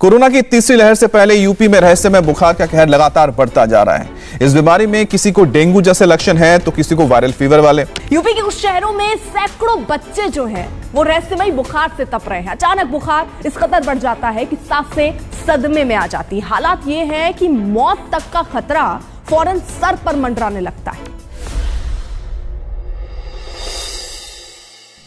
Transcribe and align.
Corona 0.00 0.28
की 0.28 0.40
तीसरी 0.42 0.76
लहर 0.76 0.94
से 0.94 1.06
पहले 1.06 1.34
यूपी 1.34 1.68
में 1.68 1.78
रहस्यमय 1.80 2.20
बुखार 2.20 2.54
का 2.54 2.66
कहर 2.66 2.88
लगातार 2.88 3.30
बढ़ता 3.30 3.64
जा 3.66 3.82
रहा 3.82 3.96
है। 3.96 4.38
इस 4.42 4.54
बीमारी 4.54 4.86
में 4.86 5.06
किसी 5.06 5.32
को 5.32 5.44
डेंगू 5.46 5.82
जैसे 5.82 6.06
लक्षण 6.06 6.36
है 6.36 6.58
तो 6.58 6.70
किसी 6.70 6.94
को 6.94 7.06
वायरल 7.06 7.32
फीवर 7.32 7.60
वाले। 7.60 7.82
यूपी 8.12 8.34
के 8.34 8.42
कुछ 8.42 8.54
शहरों 8.54 8.92
में 8.92 9.16
सैकड़ों 9.16 9.76
बच्चे 9.84 10.28
जो 10.28 10.44
हैं 10.44 10.66
वो 10.92 11.02
रहस्यमय 11.02 11.50
बुखार 11.50 11.90
से 11.96 12.04
तप 12.04 12.28
रहे 12.28 12.40
हैं। 12.40 12.50
अचानक 12.50 12.90
बुखार 12.90 13.46
इस 13.46 13.56
कदर 13.56 13.86
बढ़ 13.86 13.98
जाता 13.98 14.28
है 14.28 14.44
कि 14.44 14.56
साँसें 14.58 15.18
सदमे 15.46 15.84
में 15.84 15.94
आ 15.96 16.06
जाती 16.06 16.40
हालात 16.40 16.88
ये 16.88 17.04
है 17.04 17.32
कि 17.32 17.48
मौत 17.48 18.08
तक 18.12 18.32
का 18.32 18.42
खतरा 18.52 18.88
फ़ौरन 19.28 19.58
सर 19.58 19.96
पर 19.96 20.16
मंडराने 20.16 20.60
लगता 20.60 20.90
है। 20.90 21.06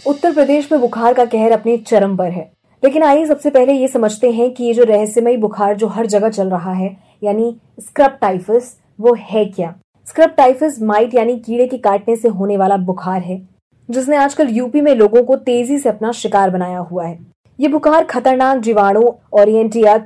उत्तर 0.06 0.34
प्रदेश 0.34 0.72
में 0.72 0.82
बुखार 0.82 1.14
का 1.14 1.26
कहर 1.26 1.52
अपने 1.52 1.78
चरम 1.78 2.18
पर 2.18 2.32
है। 2.32 2.52
लेकिन 2.84 3.04
आइए 3.04 3.26
सबसे 3.26 3.50
पहले 3.50 3.74
ये 3.74 3.88
समझते 3.88 4.32
हैं 4.32 4.50
कि 4.54 4.64
ये 4.64 4.74
जो 4.74 4.84
रहस्यमयी 4.84 5.38
बुखार 5.38 5.76
जो 5.78 5.88
हर 5.88 6.06
जगह 6.06 6.30
चल 6.30 6.50
रहा 6.50 6.74
है, 6.74 6.96
यानी 7.24 7.56
स्क्रब 7.80 8.18
टाइफस, 8.22 8.76
वो 9.00 9.14
है 9.22 9.46
क्या? 9.48 9.74
स्क्रब 10.08 10.30
टाइफस 10.30 10.78
माइट 10.82 11.14
यानी 11.14 11.38
कीड़े 11.38 11.68
के 11.68 11.78
काटने 11.80 12.16
से 12.16 12.28
होने 12.30 12.58
वाला 12.58 12.78
बुखार 12.80 13.22
है, 13.22 13.42
जिसने 13.90 14.16
आजकल 14.18 14.50
यूपी 14.50 14.82
में 14.82 14.94
लोगों 14.96 15.24
को 15.24 15.36
तेज़ी 15.38 15.78
से 15.78 15.90
अपना 15.90 16.12
शिकार 16.14 16.50
बनाया 16.50 16.80
हुआ 16.80 17.06
है। 17.06 17.18
ये 17.60 17.68
बुखार 17.68 18.04
खतरनाक 18.04 18.60
जीवाणु 18.60 19.02
ओरिएंटिया 19.34 19.98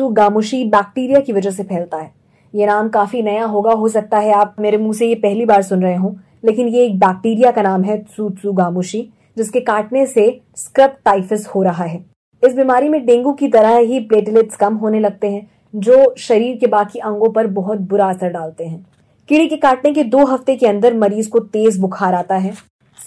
गामुशी 0.00 0.64
बैक्टीरिया 0.66 1.20
की 1.20 1.32
वजह 1.32 1.50
से 1.50 1.62
फैलता 1.64 1.96
है। 1.96 2.10
ये 2.54 2.66
नाम 2.66 2.88
काफ़ी 2.88 3.22
नया 3.22 3.44
होगा, 3.44 3.72
हो 3.72 3.88
सकता 3.88 4.18
है 4.18 4.32
आप 4.32 4.56
मेरे 4.60 4.78
मुँह 4.78 4.92
से 4.92 5.06
ये 5.06 5.14
पहली 5.16 5.44
बार 5.44 5.62
सुन 5.62 5.82
रहे 5.82 5.96
हो, 5.96 6.14
लेकिन 6.44 6.68
ये 6.68 6.84
एक 6.84 6.98
बैक्टीरिया 6.98 7.50
का 7.50 7.62
नाम 7.62 7.82
है 7.84 7.98
त्सु 7.98 8.52
गामुशी। 8.52 9.08
जिसके 9.38 9.60
काटने 9.60 10.06
से 10.06 10.40
स्क्रब 10.56 10.96
टाइफिस 11.04 11.46
हो 11.46 11.62
रहा 11.62 11.84
है। 11.84 12.04
इस 12.44 12.54
बीमारी 12.54 12.88
में 12.88 13.06
डेंगू 13.06 13.32
की 13.32 13.48
तरह 13.48 13.76
ही 13.76 14.00
प्लेटलेट्स 14.00 14.56
कम 14.56 14.74
होने 14.74 15.00
लगते 15.00 15.26
हैं, 15.26 15.50
जो 15.76 16.14
शरीर 16.18 16.56
के 16.56 16.66
बाकी 16.66 16.98
अंगों 16.98 17.30
पर 17.30 17.46
बहुत 17.46 17.78
बुरा 17.78 18.08
असर 18.08 18.28
डालते 18.28 18.64
हैं। 18.64 18.86
कीड़े 19.28 19.46
के 19.46 19.56
काटने 19.56 19.92
के 19.92 20.04
दो 20.04 20.24
हफ़्ते 20.24 20.56
के 20.56 20.66
अंदर 20.66 20.94
मरीज़ 20.94 21.30
को 21.30 21.38
तेज 21.38 21.78
बुखार 21.78 22.14
आता 22.14 22.36
है। 22.36 22.52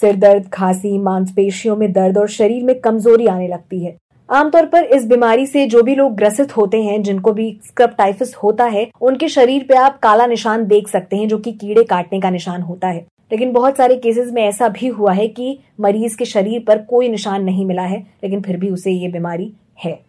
सिर 0.01 0.15
दर्द, 0.15 0.47
खांसी, 0.47 0.97
मांसपेशियों 0.97 1.75
में 1.75 1.91
दर्द 1.91 2.17
और 2.17 2.27
शरीर 2.27 2.63
में 2.63 2.79
कमज़ोरी 2.79 3.27
आने 3.27 3.47
लगती 3.47 3.85
है। 3.85 3.97
आमतौर 4.29 4.65
पर 4.65 4.83
इस 4.83 5.05
बीमारी 5.05 5.45
से 5.45 5.65
जो 5.65 5.83
भी 5.83 5.95
लोग 5.95 6.15
ग्रसित 6.15 6.57
होते 6.57 6.81
हैं, 6.83 7.01
जिनको 7.03 7.31
भी 7.31 7.59
स्क्रब 7.67 7.95
टाइफस 7.97 8.35
होता 8.43 8.65
है, 8.65 8.89
उनके 9.01 9.27
शरीर 9.27 9.65
पे 9.69 9.75
आप 9.75 9.99
काला 9.99 10.25
निशान 10.25 10.65
देख 10.65 10.87
सकते 10.87 11.15
हैं, 11.15 11.27
जो 11.27 11.37
कि 11.37 11.51
कीड़े 11.51 11.83
काटने 11.83 12.19
का 12.19 12.29
निशान 12.29 12.61
होता 12.61 12.87
है। 12.87 13.05
लेकिन 13.31 13.51
बहुत 13.51 13.77
सारे 13.77 13.95
केसेस 13.95 14.31
में 14.31 14.41
ऐसा 14.43 14.67
भी 14.69 14.87
हुआ 14.89 15.13
है 15.13 15.27
कि 15.27 15.57
मरीज़ 15.81 16.17
के 16.17 16.25
शरीर 16.25 16.63
पर 16.67 16.81
कोई 16.83 17.09
निशान 17.09 17.43
नहीं 17.43 17.65
मिला 17.65 17.83
है, 17.83 17.99
लेकिन 18.23 18.41
फिर 18.41 18.57
भी 18.57 18.69
उसे 18.69 18.91
ये 18.91 19.07
बीमारी 19.07 19.51
है। 19.83 19.99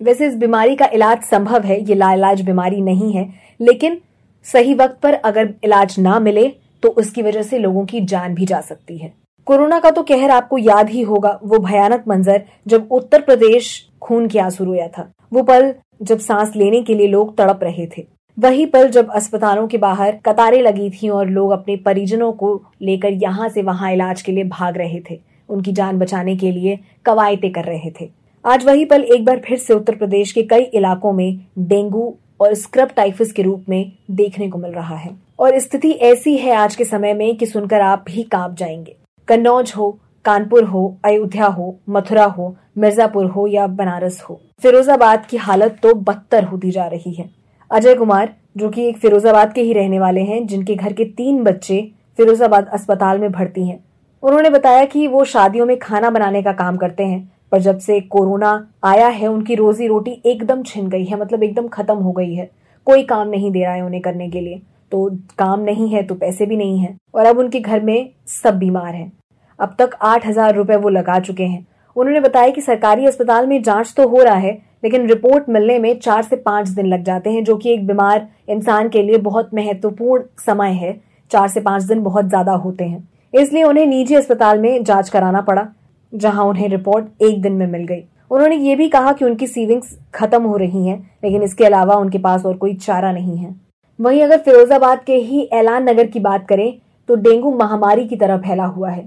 वैसे 0.00 0.26
इस 0.26 0.36
बीमारी 0.36 0.76
का 0.76 0.86
इलाज 0.86 1.22
संभव 1.22 1.62
है, 1.62 1.80
ये 1.80 1.94
लाइलाज 1.94 2.40
बीमारी 2.42 2.80
नहीं 2.82 3.12
है, 3.12 3.28
लेकिन 3.60 4.00
सही 4.46 4.74
वक्त 4.74 4.98
पर 5.02 5.14
अगर 5.14 5.54
इलाज 5.64 5.98
ना 5.98 6.18
मिले 6.20 6.48
तो 6.82 6.88
उसकी 6.90 7.22
वजह 7.22 7.42
से 7.42 7.58
लोगों 7.58 7.84
की 7.86 8.00
जान 8.02 8.34
भी 8.34 8.46
जा 8.46 8.60
सकती 8.60 8.96
है। 8.98 9.12
कोरोना 9.46 9.78
का 9.80 9.90
तो 9.90 10.02
कहर 10.02 10.30
आपको 10.30 10.58
याद 10.58 10.88
ही 10.90 11.02
होगा, 11.02 11.38
वो 11.42 11.58
भयानक 11.58 12.04
मंजर 12.08 12.42
जब 12.66 12.88
उत्तर 12.92 13.20
प्रदेश 13.20 13.88
खून 14.02 14.28
के 14.28 14.38
आँसू 14.38 14.64
रोया 14.64 14.88
था। 14.88 15.10
वो 15.32 15.42
पल 15.42 15.72
जब 16.02 16.18
सांस 16.18 16.52
लेने 16.56 16.82
के 16.82 16.94
लिए 16.94 17.06
लोग 17.06 17.36
तड़प 17.38 17.60
रहे 17.62 17.86
थे। 17.86 18.06
वही 18.38 18.64
पल 18.66 18.88
जब 18.88 19.10
अस्पतालों 19.10 19.66
के 19.66 19.78
बाहर 19.78 20.16
कतारें 20.24 20.60
लगी 20.62 20.90
थी 20.90 21.08
और 21.08 21.28
लोग 21.28 21.50
अपने 21.50 21.76
परिजनों 21.76 22.32
को 22.32 22.50
लेकर 22.82 23.12
यहाँ 23.12 23.48
से 23.48 23.62
वहाँ 23.62 23.92
इलाज 23.92 24.22
के 24.22 24.32
लिए 24.32 24.44
भाग 24.44 24.76
रहे 24.76 25.00
थे, 25.10 25.18
उनकी 25.48 25.72
जान 25.72 25.98
बचाने 25.98 26.36
के 26.36 26.50
लिए 26.50 26.78
कवायतें 27.04 27.50
कर 27.52 27.64
रहे 27.64 27.90
थे। 28.00 28.08
आज 28.44 28.64
वही 28.64 28.84
पल 28.84 29.04
एक 29.04 29.24
बार 29.24 29.40
फिर 29.46 29.58
से 29.58 29.74
उत्तर 29.74 29.94
प्रदेश 29.94 30.32
के 30.32 30.42
कई 30.42 30.62
इलाकों 30.62 31.12
में 31.12 31.38
डेंगू 31.58 32.14
और 32.40 32.54
स्क्रब 32.54 32.88
टाइफस 32.96 33.32
के 33.32 33.42
रूप 33.42 33.64
में 33.68 33.92
देखने 34.10 34.48
को 34.48 34.58
मिल 34.58 34.72
रहा 34.72 34.96
है। 34.96 35.14
और 35.38 35.58
स्थिति 35.58 35.90
ऐसी 35.90 36.36
है 36.36 36.54
आज 36.54 36.76
के 36.76 36.84
समय 36.84 37.14
में 37.14 37.36
कि 37.36 37.46
सुनकर 37.46 37.80
आप 37.80 38.04
भी 38.06 38.22
काँप 38.22 38.56
जाएँगे। 38.56 38.96
कन्नौज 39.28 39.72
हो, 39.76 39.90
कानपुर 40.24 40.64
हो, 40.64 40.96
अयोध्या 41.04 41.46
हो, 41.46 41.74
मथुरा 41.88 42.24
हो, 42.26 42.54
मिर्जापुर 42.78 43.26
हो 43.26 43.46
या 43.46 43.66
बनारस 43.66 44.22
हो, 44.22 44.40
फिरोजाबाद 44.60 45.26
की 45.26 45.36
हालत 45.36 45.78
तो 45.82 45.94
बदतर 45.94 46.44
होती 46.44 46.70
जा 46.70 46.86
रही 46.86 47.12
है। 47.12 47.28
अजय 47.70 47.94
कुमार, 47.94 48.34
जो 48.56 48.68
कि 48.70 48.82
एक 48.82 48.98
फिरोजाबाद 48.98 49.52
के 49.52 49.60
ही 49.60 49.72
रहने 49.72 49.98
वाले 50.00 50.20
हैं, 50.20 50.46
जिनके 50.46 50.74
घर 50.74 50.92
के 50.92 51.04
तीन 51.06 51.42
बच्चे 51.44 51.80
फिरोजाबाद 52.18 52.68
अस्पताल 52.68 53.18
में 53.18 53.32
भर्ती 53.32 53.66
हैं। 53.68 53.78
उन्होंने 54.22 54.50
बताया 54.50 54.84
कि 54.84 55.06
वो 55.06 55.24
शादियों 55.24 55.66
में 55.66 55.78
खाना 55.78 56.10
बनाने 56.10 56.42
का 56.42 56.52
काम 56.52 56.76
करते 56.76 57.02
हैं, 57.02 57.20
पर 57.52 57.60
जब 57.60 57.78
से 57.78 57.98
कोरोना 58.02 58.52
आया 58.84 59.08
है, 59.08 59.26
उनकी 59.28 59.54
रोजी 59.54 59.86
रोटी 59.86 60.20
एकदम 60.26 60.62
छिन 60.62 60.88
गई 60.88 61.04
है 61.04 61.20
मतलब 61.20 61.42
एकदम 61.42 61.68
खत्म 61.68 61.96
हो 61.96 62.12
गई 62.12 62.34
है। 62.34 62.50
कोई 62.86 63.02
काम 63.04 63.28
नहीं 63.28 63.50
दे 63.50 63.62
रहा 63.62 63.74
है 63.74 63.82
उन्हें 63.82 64.02
करने 64.02 64.28
के 64.30 64.40
लिए। 64.40 64.60
तो 64.92 65.08
काम 65.38 65.60
नहीं 65.60 65.88
है 65.88 66.02
तो 66.02 66.14
पैसे 66.14 66.46
भी 66.46 66.56
नहीं 66.56 66.78
है, 66.78 66.96
और 67.14 67.26
अब 67.26 67.38
उनके 67.38 67.60
घर 67.60 67.80
में 67.80 68.10
सब 68.32 68.58
बीमार 68.58 68.94
हैं। 68.94 69.10
अब 69.58 69.74
तक 69.78 69.96
आठ 70.02 70.26
हज़ार 70.26 70.54
रुपए 70.54 70.76
वो 70.76 70.88
लगा 70.88 71.18
चुके 71.20 71.44
हैं। 71.44 71.66
उन्होंने 71.96 72.20
बताया 72.20 72.50
कि 72.50 72.60
सरकारी 72.60 73.06
अस्पताल 73.06 73.46
में 73.46 73.62
जाँच 73.62 73.92
तो 73.96 74.08
हो 74.08 74.22
रहा 74.22 74.34
है 74.36 74.58
लेकिन 74.86 75.06
रिपोर्ट 75.08 75.48
मिलने 75.48 75.78
में 75.78 75.98
चार 76.00 76.22
से 76.22 76.36
पाँच 76.36 76.68
दिन 76.68 76.86
लग 76.86 77.02
जाते 77.04 77.30
हैं, 77.30 77.42
जो 77.44 77.56
कि 77.56 77.72
एक 77.72 77.86
बीमार 77.86 78.26
इंसान 78.48 78.88
के 78.88 79.02
लिए 79.02 79.18
बहुत 79.18 79.48
महत्वपूर्ण 79.54 80.22
समय 80.38 80.72
है। 80.72 80.92
चार 81.30 81.48
से 81.48 81.60
पाँच 81.60 81.82
दिन 81.82 82.02
बहुत 82.02 82.24
ज़्यादा 82.24 82.52
होते 82.54 82.84
हैं। 82.84 83.08
इसलिए 83.34 83.62
उन्हें 83.64 83.86
निजी 83.86 84.14
अस्पताल 84.14 84.60
में 84.60 84.84
जाँच 84.84 85.08
कराना 85.08 85.40
पड़ा, 85.40 85.66
जहाँ 86.12 86.44
उन्हें 86.44 86.68
रिपोर्ट 86.68 87.22
एक 87.22 87.40
दिन 87.42 87.52
में 87.52 87.66
मिल 87.66 87.84
गई। 87.84 88.02
उन्होंने 88.30 88.56
ये 88.58 88.76
भी 88.76 88.88
कहा 88.88 89.12
कि 89.12 89.24
उनकी 89.24 89.46
सीविंग्स 89.46 89.98
खत्म 90.14 90.42
हो 90.42 90.56
रही 90.56 90.86
हैं, 90.86 90.98
लेकिन 91.24 91.42
इसके 91.42 91.64
अलावा 91.64 91.96
उनके 91.96 92.18
पास 92.18 92.46
और 92.46 92.56
कोई 92.56 92.74
चारा 92.76 93.12
नहीं 93.12 93.36
है। 93.36 93.54
वहीं 93.98 94.22
अगर 94.22 94.38
फिरोजाबाद 94.38 95.02
के 95.04 95.16
ही 95.16 95.42
ऐलान 95.54 95.88
नगर 95.88 96.06
की 96.06 96.20
बात 96.20 96.46
करें 96.48 96.72
तो 97.08 97.14
डेंगू 97.16 97.54
महामारी 97.56 98.06
की 98.08 98.16
तरह 98.16 98.38
फैला 98.38 98.64
हुआ 98.66 98.90
है। 98.90 99.06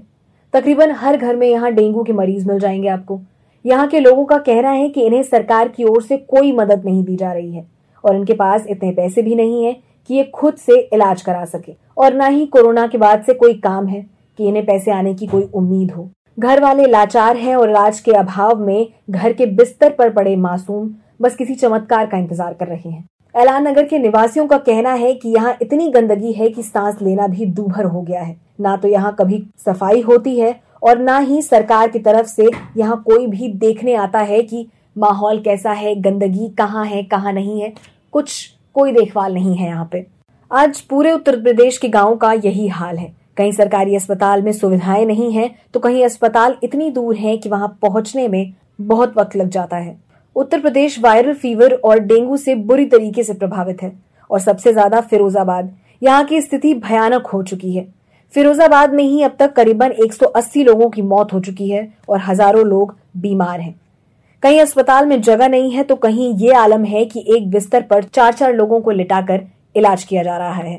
तकरीबन 0.54 0.90
हर 0.92 1.16
घर 1.16 1.36
में 1.36 1.48
यहाँ 1.48 1.72
डेंगू 1.72 2.04
के 2.04 2.12
मरीज़ 2.12 2.48
मिल 2.48 2.58
जाएँगे 2.58 2.88
आपको। 2.88 3.20
यहाँ 3.64 3.86
के 3.88 4.00
लोगों 4.00 4.24
का 4.24 4.36
कहना 4.38 4.70
है 4.70 4.88
कि 4.88 5.02
इन्हें 5.02 5.22
सरकार 5.22 5.68
की 5.68 5.84
ओर 5.84 6.02
से 6.02 6.16
कोई 6.16 6.52
मदद 6.52 6.84
नहीं 6.84 7.02
दी 7.04 7.16
जा 7.16 7.32
रही 7.32 7.54
है 7.54 7.66
और 8.04 8.16
इनके 8.16 8.32
पास 8.32 8.66
इतने 8.66 8.92
पैसे 8.92 9.22
भी 9.22 9.34
नहीं 9.34 9.64
है 9.64 9.72
कि 10.08 10.14
ये 10.14 10.24
खुद 10.34 10.54
से 10.56 10.78
इलाज 10.94 11.22
करा 11.22 11.44
सके। 11.44 11.72
और 11.96 12.14
न 12.14 12.30
ही 12.30 12.46
कोरोना 12.46 12.86
के 12.86 12.98
बाद 12.98 13.22
से 13.24 13.34
कोई 13.34 13.54
काम 13.60 13.86
है 13.86 14.04
कि 14.38 14.48
इन्हें 14.48 14.64
पैसे 14.66 14.90
आने 14.90 15.14
की 15.14 15.26
कोई 15.26 15.42
उम्मीद 15.54 15.90
हो। 15.90 16.08
घर 16.38 16.62
वाले 16.62 16.86
लाचार 16.86 17.36
हैं 17.36 17.56
और 17.56 17.70
इलाज 17.70 18.00
के 18.00 18.12
अभाव 18.12 18.60
में 18.60 18.86
घर 19.10 19.32
के 19.32 19.46
बिस्तर 19.46 19.90
पर 19.90 20.10
पड़े 20.10 20.34
मासूम 20.38 20.90
बस 21.22 21.36
किसी 21.36 21.54
चमत्कार 21.54 22.06
का 22.06 22.18
इंतज़ार 22.18 22.54
कर 22.54 22.66
रहे 22.66 22.90
हैं। 22.90 23.04
ऐलान 23.34 23.68
नगर 23.68 23.86
के 23.86 23.98
निवासियों 23.98 24.46
का 24.46 24.58
कहना 24.58 24.92
है 24.92 25.12
कि 25.14 25.28
यहाँ 25.28 25.56
इतनी 25.62 25.88
गंदगी 25.88 26.32
है 26.32 26.48
कि 26.48 26.62
सांस 26.62 27.02
लेना 27.02 27.26
भी 27.26 27.46
दूभर 27.48 27.84
हो 27.84 28.02
गया 28.02 28.22
है। 28.22 28.36
ना 28.60 28.76
तो 28.76 28.88
यहाँ 28.88 29.14
कभी 29.18 29.42
सफ़ाई 29.58 30.00
होती 30.00 30.38
है 30.38 30.52
और 30.82 30.98
ना 30.98 31.18
ही 31.18 31.40
सरकार 31.42 31.88
की 31.88 31.98
तरफ़ 31.98 32.26
से 32.26 32.48
यहाँ 32.76 33.02
कोई 33.06 33.26
भी 33.26 33.48
देखने 33.50 33.94
आता 33.96 34.18
है 34.20 34.42
कि 34.42 34.66
माहौल 34.96 35.40
कैसा 35.40 35.72
है, 35.72 35.94
गंदगी 35.96 36.48
कहाँ 36.58 36.84
है, 36.86 37.02
कहाँ 37.04 37.32
नहीं 37.32 37.60
है, 37.60 37.72
कुछ 38.12 38.50
कोई 38.76 38.92
देखभाल 38.92 39.34
नहीं 39.34 39.56
है 39.56 39.68
यहाँ 39.68 39.88
पे। 39.92 40.06
आज 40.50 40.80
पूरे 40.80 41.12
उत्तर 41.12 41.40
प्रदेश 41.42 41.78
के 41.78 41.88
गाँव 41.88 42.16
का 42.16 42.32
यही 42.34 42.68
हाल 42.68 42.96
है। 42.98 43.12
कहीं 43.36 43.52
सरकारी 43.52 43.94
अस्पताल 43.96 44.42
में 44.42 44.52
सुविधाएँ 44.52 45.04
नहीं 45.06 45.30
है 45.32 45.50
तो 45.74 45.80
कहीं 45.80 46.04
अस्पताल 46.04 46.56
इतनी 46.64 46.90
दूर 46.90 47.16
है 47.16 47.36
कि 47.36 47.48
वहाँ 47.48 47.68
पहुँचने 47.82 48.26
में 48.28 48.52
बहुत 48.80 49.16
वक्त 49.16 49.36
लग 49.36 49.48
जाता 49.50 49.76
है। 49.76 49.96
उत्तर 50.36 50.60
प्रदेश 50.60 50.98
वायरल 51.00 51.34
फीवर 51.34 51.72
और 51.74 51.98
डेंगू 52.00 52.36
से 52.36 52.54
बुरी 52.54 52.84
तरीके 52.86 53.22
से 53.24 53.34
प्रभावित 53.34 53.82
है 53.82 53.92
और 54.30 54.40
सबसे 54.40 54.72
ज़्यादा 54.72 55.00
फिरोजाबाद। 55.02 55.72
यहाँ 56.02 56.24
की 56.24 56.40
स्थिति 56.40 56.74
भयानक 56.76 57.26
हो 57.26 57.42
चुकी 57.42 57.72
है। 57.72 57.86
फिरोजाबाद 58.34 58.92
में 58.94 59.02
ही 59.04 59.22
अब 59.22 59.34
तक 59.38 59.52
करीबन 59.52 59.92
180 60.00 60.64
लोगों 60.64 60.88
की 60.90 61.02
मौत 61.02 61.32
हो 61.32 61.40
चुकी 61.40 61.68
है 61.70 61.88
और 62.08 62.20
हज़ारों 62.20 62.64
लोग 62.66 62.94
बीमार 63.16 63.60
हैं। 63.60 63.74
कहीं 64.42 64.60
अस्पताल 64.60 65.06
में 65.06 65.20
जगह 65.22 65.48
नहीं 65.48 65.70
है 65.70 65.82
तो 65.84 65.94
कहीं 65.96 66.32
ये 66.38 66.52
आलम 66.54 66.84
है 66.84 67.04
कि 67.04 67.24
एक 67.28 67.50
बिस्तर 67.50 67.82
पर 67.82 68.04
चार 68.04 68.32
चार 68.32 68.54
लोगों 68.54 68.80
को 68.80 68.90
लिटाकर 68.90 69.42
इलाज 69.76 70.04
किया 70.04 70.22
जा 70.22 70.36
रहा 70.36 70.52
है। 70.52 70.78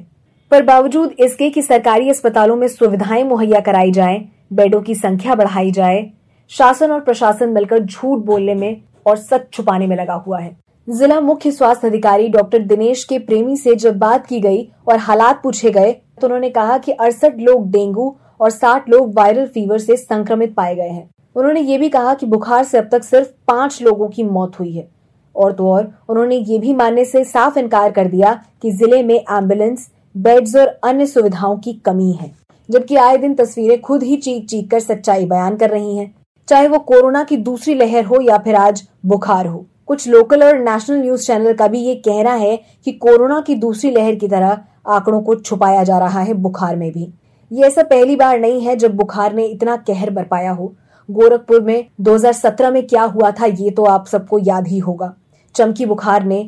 पर 0.51 0.61
बावजूद 0.61 1.15
इसके 1.19 1.49
कि 1.49 1.61
सरकारी 1.61 2.09
अस्पतालों 2.09 2.55
में 2.55 2.67
सुविधाएँ 2.67 3.23
मुहैया 3.23 3.59
कराई 3.59 3.91
जाए, 3.91 4.25
बेडों 4.53 4.81
की 4.81 4.95
संख्या 4.95 5.35
बढ़ाई 5.35 5.71
जाए, 5.71 6.09
शासन 6.51 6.91
और 6.91 6.99
प्रशासन 6.99 7.49
मिलकर 7.49 7.79
झूठ 7.79 8.25
बोलने 8.25 8.55
में 8.55 8.81
और 9.07 9.17
सच 9.17 9.51
छुपाने 9.53 9.87
में 9.87 9.95
लगा 9.97 10.13
हुआ 10.25 10.39
है। 10.39 10.55
जिला 10.87 11.19
मुख्य 11.19 11.51
स्वास्थ्य 11.51 11.87
अधिकारी 11.87 12.27
डॉक्टर 12.29 12.59
दिनेश 12.59 13.03
के 13.03 13.19
प्रेमी 13.19 13.57
से 13.57 13.75
जब 13.75 13.97
बात 13.97 14.25
की 14.25 14.39
गई 14.39 14.63
और 14.87 14.97
हालात 14.99 15.41
पूछे 15.43 15.69
गए 15.71 15.95
तो 16.21 16.27
उन्होंने 16.27 16.49
कहा 16.49 16.77
कि 16.77 16.91
अड़सठ 16.93 17.39
लोग 17.39 17.69
डेंगू 17.71 18.15
और 18.41 18.49
साठ 18.51 18.89
लोग 18.89 19.13
वायरल 19.15 19.45
फीवर 19.47 19.77
से 19.79 19.97
संक्रमित 19.97 20.53
पाए 20.55 20.75
गए 20.75 20.89
हैं। 20.89 21.09
उन्होंने 21.35 21.59
ये 21.61 21.77
भी 21.77 21.89
कहा 21.89 22.13
कि 22.13 22.25
बुखार 22.25 22.63
से 22.63 22.77
अब 22.77 22.89
तक 22.91 23.03
सिर्फ़ 23.03 23.27
पाँच 23.47 23.81
लोगों 23.81 24.07
की 24.09 24.23
मौत 24.23 24.59
हुई 24.59 24.71
है। 24.71 24.87
और 25.35 25.51
तो 25.51 25.67
और, 25.67 25.91
उन्होंने 26.09 26.35
ये 26.37 26.57
भी 26.59 26.73
मानने 26.73 27.05
से 27.05 27.23
साफ़ 27.25 27.59
इनकार 27.59 27.91
कर 27.91 28.07
दिया 28.07 28.33
कि 28.61 28.71
ज़िले 28.71 29.01
में 29.03 29.15
एंबुलेंस, 29.15 29.89
बेड्स 30.15 30.55
और 30.55 30.67
अन्य 30.83 31.05
सुविधाओं 31.05 31.57
की 31.57 31.73
कमी 31.85 32.11
है, 32.11 32.31
जबकि 32.69 32.95
आए 32.97 33.17
दिन 33.17 33.33
तस्वीरें 33.35 33.79
खुद 33.81 34.03
ही 34.03 34.17
चीख 34.17 34.45
चीख 34.45 34.69
कर 34.71 34.79
सच्चाई 34.79 35.25
बयान 35.25 35.55
कर 35.55 35.69
रही 35.69 35.95
हैं। 35.97 36.13
चाहे 36.47 36.67
वो 36.67 36.79
कोरोना 36.81 37.23
की 37.23 37.37
दूसरी 37.39 37.73
लहर 37.75 38.05
हो 38.05 38.19
या 38.21 38.37
फिर 38.37 38.55
आज 38.55 38.83
बुखार 39.05 39.47
हो। 39.47 39.65
कुछ 39.87 40.07
लोकल 40.07 40.43
और 40.43 40.59
नेशनल 40.59 40.97
न्यूज़ 40.97 41.25
चैनल 41.27 41.53
का 41.53 41.67
भी 41.67 41.79
ये 41.79 41.95
कहना 42.01 42.33
है 42.35 42.55
कि 42.85 42.91
कोरोना 42.93 43.39
की 43.41 43.55
दूसरी 43.57 43.91
लहर 43.91 44.15
की 44.15 44.27
तरह 44.27 44.59
आंकड़ों 44.85 45.21
को 45.21 45.35
छुपाया 45.35 45.83
जा 45.83 45.97
रहा 45.99 46.19
है 46.19 46.33
बुखार 46.33 46.75
में 46.75 46.91
भी। 46.91 47.07
ये 47.51 47.67
ऐसा 47.67 47.83
पहली 47.83 48.15
बार 48.15 48.39
नहीं 48.39 48.61
है 48.61 48.75
जब 48.75 48.95
बुखार 48.95 49.33
ने 49.33 49.45
इतना 49.45 49.75
कहर 49.77 50.09
बरपाया 50.09 50.51
हो। 50.51 50.73
गोरखपुर 51.09 51.61
में 51.61 51.87
2017 52.01 52.71
में 52.71 52.85
क्या 52.87 53.03
हुआ 53.03 53.31
था 53.31 53.45
ये 53.45 53.69
तो 53.69 53.83
आप 53.83 54.05
सबको 54.07 54.39
याद 54.39 54.67
ही 54.67 54.79
होगा। 54.79 55.13
चमकी 55.55 55.85
बुखार 55.85 56.23
ने 56.23 56.43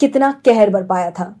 कितना 0.00 0.30
कहर 0.44 0.70
बरपाया 0.70 1.10
था। 1.10 1.34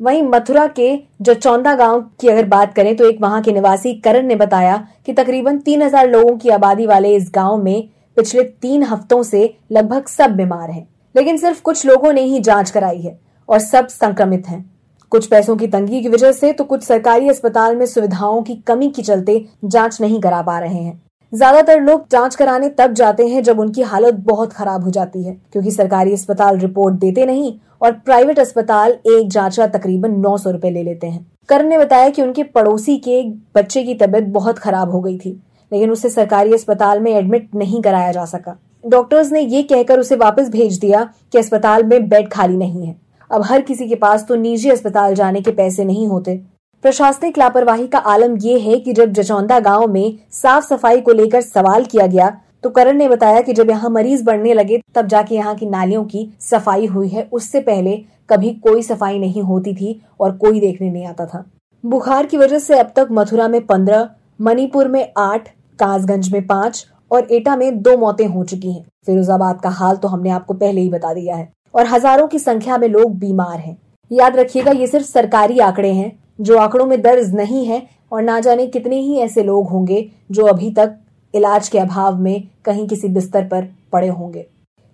वहीं 0.00 0.22
मथुरा 0.22 0.66
के 0.68 0.98
जचौंदा 1.22 1.74
गाँव 1.74 2.00
की 2.20 2.28
अगर 2.28 2.46
बात 2.46 2.74
करें 2.74 2.94
तो 2.96 3.04
एक 3.04 3.20
वहाँ 3.20 3.40
के 3.42 3.52
निवासी 3.52 3.94
करण 3.94 4.26
ने 4.26 4.34
बताया 4.36 4.76
कि 5.06 5.12
तकरीबन 5.12 5.58
3000 5.58 6.08
लोगों 6.08 6.36
की 6.36 6.48
आबादी 6.48 6.86
वाले 6.86 7.14
इस 7.16 7.30
गाँव 7.34 7.56
में 7.56 7.88
पिछले 8.16 8.42
तीन 8.42 8.82
हफ्तों 8.82 9.22
से 9.22 9.42
लगभग 9.72 10.06
सब 10.06 10.36
बीमार 10.36 10.70
हैं। 10.70 10.88
लेकिन 11.14 11.36
सिर्फ़ 11.36 11.62
कुछ 11.62 11.84
लोगों 11.86 12.12
ने 12.12 12.22
ही 12.22 12.40
जाँच 12.40 12.70
कराई 12.70 13.00
है 13.00 13.18
और 13.48 13.58
सब 13.58 13.86
संक्रमित 13.86 14.48
हैं। 14.48 14.64
कुछ 15.12 15.26
पैसों 15.26 15.56
की 15.56 15.66
तंगी 15.66 16.00
की 16.02 16.08
वजह 16.08 16.32
से 16.32 16.52
तो 16.52 16.64
कुछ 16.64 16.82
सरकारी 16.82 17.28
अस्पताल 17.28 17.76
में 17.76 17.84
सुविधाओं 17.86 18.42
की 18.42 18.54
कमी 18.66 18.88
के 18.90 19.02
चलते 19.02 19.44
जाँच 19.66 20.00
नहीं 20.00 20.20
करा 20.20 20.40
पा 20.42 20.58
रहे 20.58 20.78
हैं। 20.78 21.00
ज़्यादातर 21.32 21.80
लोग 21.80 22.04
जाँच 22.10 22.34
कराने 22.34 22.68
तब 22.70 22.92
जाते 22.94 23.26
हैं 23.28 23.42
जब 23.42 23.60
उनकी 23.60 23.82
हालत 23.84 24.14
बहुत 24.24 24.52
खराब 24.52 24.84
हो 24.84 24.90
जाती 24.90 25.22
है, 25.22 25.36
क्योंकि 25.52 25.70
सरकारी 25.70 26.12
अस्पताल 26.12 26.58
रिपोर्ट 26.58 26.94
देते 26.96 27.26
नहीं 27.26 27.52
और 27.82 27.92
प्राइवेट 27.94 28.38
अस्पताल 28.38 28.92
एक 29.08 29.28
जाँच 29.28 29.56
का 29.56 29.66
तकरीबन 29.68 30.20
नौ 30.20 30.36
सौ 30.36 30.50
रूपए 30.50 30.70
ले 30.70 30.82
लेते 30.82 31.06
हैं। 31.06 31.26
करण 31.48 31.68
ने 31.68 31.78
बताया 31.78 32.08
कि 32.10 32.22
उनके 32.22 32.42
पड़ोसी 32.44 32.96
के 32.98 33.22
बच्चे 33.56 33.82
की 33.82 33.94
तबीयत 33.96 34.28
बहुत 34.30 34.58
खराब 34.58 34.90
हो 34.90 35.00
गई 35.00 35.18
थी, 35.18 35.30
लेकिन 35.72 35.90
उसे 35.90 36.08
सरकारी 36.10 36.54
अस्पताल 36.54 37.00
में 37.00 37.12
एडमिट 37.12 37.54
नहीं 37.54 37.82
कराया 37.82 38.12
जा 38.12 38.24
सका। 38.26 38.58
डॉक्टर्स 38.84 39.32
ने 39.32 39.40
ये 39.40 39.62
कहकर 39.64 40.00
उसे 40.00 40.16
वापस 40.16 40.48
भेज 40.50 40.78
दिया 40.78 41.08
कि 41.32 41.38
अस्पताल 41.38 41.84
में 41.84 42.08
बेड 42.08 42.28
खाली 42.30 42.56
नहीं 42.56 42.86
है। 42.86 42.96
अब 43.30 43.42
हर 43.44 43.60
किसी 43.62 43.88
के 43.88 43.94
पास 43.96 44.26
तो 44.28 44.34
निजी 44.36 44.70
अस्पताल 44.70 45.14
जाने 45.14 45.40
के 45.40 45.50
पैसे 45.52 45.84
नहीं 45.84 46.06
होते। 46.08 46.36
प्रशासनिक 46.84 47.38
लापरवाही 47.38 47.86
का 47.86 47.98
आलम 47.98 48.36
यह 48.38 48.62
है 48.62 48.78
कि 48.80 48.92
जब 48.92 49.12
जचौंदा 49.12 49.58
गाँव 49.60 49.86
में 49.88 50.18
साफ़ 50.32 50.64
सफ़ाई 50.64 51.00
को 51.00 51.12
लेकर 51.12 51.40
सवाल 51.40 51.84
किया 51.84 52.06
गया 52.06 52.36
तो 52.64 52.70
करण 52.70 52.96
ने 52.96 53.08
बताया 53.08 53.40
कि 53.40 53.52
जब 53.52 53.70
यहाँ 53.70 53.90
मरीज़ 53.90 54.24
बढ़ने 54.24 54.54
लगे, 54.54 54.80
तब 54.94 55.06
जाके 55.06 55.34
यहाँ 55.34 55.54
की 55.54 55.66
नालियों 55.66 56.04
की 56.04 56.28
सफ़ाई 56.40 56.86
हुई 56.86 57.08
है। 57.08 57.28
उससे 57.32 57.60
पहले 57.60 57.96
कभी 58.30 58.50
कोई 58.62 58.82
सफ़ाई 58.82 59.18
नहीं 59.18 59.42
होती 59.42 59.74
थी 59.74 60.00
और 60.20 60.36
कोई 60.36 60.60
देखने 60.60 60.90
नहीं 60.90 61.06
आता 61.06 61.26
था। 61.26 61.44
बुखार 61.84 62.26
की 62.26 62.36
वजह 62.36 62.58
से 62.58 62.78
अब 62.78 62.92
तक 62.96 63.08
मथुरा 63.10 63.46
में 63.48 63.60
पंद्रह, 63.66 64.08
मणिपुर 64.40 64.88
में 64.88 65.12
आठ, 65.18 65.48
कासगंज 65.78 66.32
में 66.32 66.46
पाँच 66.46 66.86
और 67.10 67.28
एटा 67.32 67.56
में 67.56 67.80
दो 67.82 67.96
मौतें 67.96 68.26
हो 68.26 68.44
चुकी 68.44 68.72
हैं। 68.72 68.84
फिरोजाबाद 69.06 69.60
का 69.60 69.70
हाल 69.70 69.96
तो 69.96 70.08
हमने 70.08 70.30
आपको 70.30 70.54
पहले 70.54 70.80
ही 70.80 70.88
बता 70.90 71.12
दिया 71.14 71.36
है। 71.36 71.52
और 71.74 71.86
हज़ारों 71.86 72.26
की 72.28 72.38
संख्या 72.38 72.78
में 72.78 72.88
लोग 72.88 73.18
बीमार 73.18 73.58
हैं। 73.58 73.78
याद 74.12 74.36
रखिएगा, 74.36 74.70
ये 74.70 74.86
सिर्फ़ 74.86 75.06
सरकारी 75.06 75.58
आंकड़े 75.58 75.92
हैं, 75.92 76.24
जो 76.40 76.58
आंकड़ों 76.58 76.86
में 76.86 77.02
दर्ज 77.02 77.34
नहीं 77.34 77.66
है, 77.66 77.86
और 78.12 78.22
ना 78.22 78.40
जाने 78.40 78.66
कितने 78.66 79.00
ही 79.00 79.18
ऐसे 79.18 79.42
लोग 79.42 79.68
होंगे, 79.68 80.10
जो 80.30 80.46
अभी 80.46 80.70
तक 80.70 80.96
इलाज 81.34 81.68
के 81.68 81.78
अभाव 81.78 82.18
में 82.18 82.48
कहीं 82.64 82.88
किसी 82.88 83.08
बिस्तर 83.08 83.44
पर 83.44 83.68
पड़े 83.92 84.08
होंगे। 84.08 84.46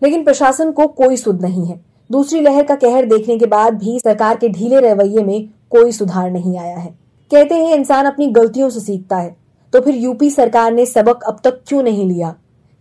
लेकिन 0.03 0.25
प्रशासन 0.25 0.73
को 0.73 0.87
कोई 0.87 1.17
सुध 1.17 1.43
नहीं 1.43 1.67
है। 1.67 1.81
दूसरी 2.11 2.41
लहर 2.41 2.63
का 2.63 2.75
कहर 2.75 3.05
देखने 3.05 3.39
के 3.39 3.47
बाद 3.47 3.75
भी 3.75 3.99
सरकार 3.99 4.37
के 4.37 4.49
ढीले 4.49 4.81
रवैये 4.81 5.23
में 5.25 5.49
कोई 5.71 5.93
सुधार 5.93 6.31
नहीं 6.31 6.59
आया 6.59 6.79
है। 6.79 6.95
कहते 7.31 7.55
हैं, 7.55 7.75
इंसान 7.75 8.05
अपनी 8.05 8.27
गलतियों 8.27 8.71
से 8.71 8.81
सीखता 8.81 9.17
है। 9.17 9.37
तो 9.73 9.81
फिर 9.81 9.95
यूपी 9.95 10.31
सरकार 10.31 10.73
ने 10.73 10.87
सबक 10.87 11.23
अब 11.23 11.41
तक 11.45 11.61
क्यों 11.67 11.83
नहीं 11.83 12.07
लिया? 12.07 12.35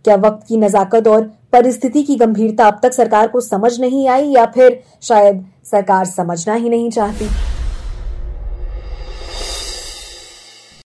क्या 0.04 0.14
वक्त 0.14 0.46
की 0.46 0.56
नजाकत 0.56 1.08
और 1.08 1.32
परिस्थिति 1.54 2.02
की 2.02 2.16
गंभीरता 2.16 2.66
अब 2.66 2.80
तक 2.82 2.92
सरकार 2.92 3.28
को 3.28 3.40
समझ 3.40 3.78
नहीं 3.80 4.08
आई 4.08 4.28
या 4.28 4.46
फिर 4.54 4.80
शायद 5.02 5.44
सरकार 5.70 6.04
समझना 6.04 6.54
ही 6.54 6.68
नहीं 6.68 6.90
चाहती। 6.90 7.28